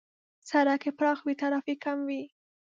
[0.49, 2.21] سړک که پراخ وي، ترافیک کم وي.